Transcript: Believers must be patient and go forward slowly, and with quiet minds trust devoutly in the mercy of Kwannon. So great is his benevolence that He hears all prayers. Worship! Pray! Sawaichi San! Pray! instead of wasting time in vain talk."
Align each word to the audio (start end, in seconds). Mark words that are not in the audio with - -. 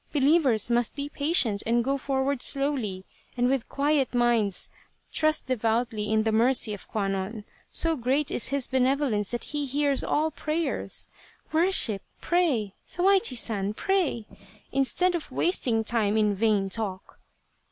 Believers 0.11 0.71
must 0.71 0.95
be 0.95 1.09
patient 1.09 1.61
and 1.63 1.83
go 1.83 1.95
forward 1.95 2.41
slowly, 2.41 3.05
and 3.37 3.47
with 3.47 3.69
quiet 3.69 4.15
minds 4.15 4.67
trust 5.13 5.45
devoutly 5.45 6.11
in 6.11 6.23
the 6.23 6.31
mercy 6.31 6.73
of 6.73 6.87
Kwannon. 6.87 7.45
So 7.71 7.95
great 7.95 8.31
is 8.31 8.47
his 8.47 8.65
benevolence 8.67 9.29
that 9.29 9.43
He 9.53 9.67
hears 9.67 10.03
all 10.03 10.31
prayers. 10.31 11.07
Worship! 11.53 12.01
Pray! 12.19 12.73
Sawaichi 12.83 13.37
San! 13.37 13.75
Pray! 13.75 14.25
instead 14.71 15.13
of 15.13 15.31
wasting 15.31 15.83
time 15.83 16.17
in 16.17 16.33
vain 16.33 16.67
talk." 16.67 17.19